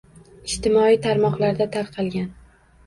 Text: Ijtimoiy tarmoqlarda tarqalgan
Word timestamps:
Ijtimoiy 0.51 0.97
tarmoqlarda 1.05 1.69
tarqalgan 1.77 2.29